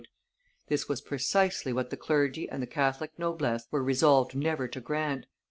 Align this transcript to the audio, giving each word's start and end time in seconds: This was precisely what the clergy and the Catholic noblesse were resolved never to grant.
This 0.67 0.89
was 0.89 0.99
precisely 0.99 1.71
what 1.71 1.91
the 1.91 1.95
clergy 1.95 2.49
and 2.49 2.59
the 2.59 2.65
Catholic 2.65 3.11
noblesse 3.19 3.67
were 3.69 3.83
resolved 3.83 4.33
never 4.35 4.67
to 4.67 4.81
grant. 4.81 5.27